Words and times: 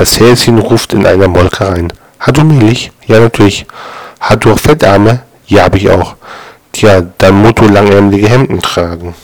Das 0.00 0.18
Häschen 0.18 0.58
ruft 0.58 0.94
in 0.94 1.04
einer 1.04 1.28
Molke 1.28 1.68
rein. 1.68 1.92
Hat 2.20 2.38
du 2.38 2.42
Milch? 2.42 2.90
Ja, 3.06 3.20
natürlich. 3.20 3.66
Hat 4.18 4.42
du 4.42 4.52
auch 4.52 4.58
Fettarme? 4.58 5.24
Ja, 5.46 5.64
hab 5.64 5.74
ich 5.74 5.90
auch. 5.90 6.14
Tja, 6.72 7.02
dann 7.18 7.42
musst 7.42 7.58
du 7.58 7.68
langärmelige 7.68 8.26
Hemden 8.26 8.62
tragen. 8.62 9.14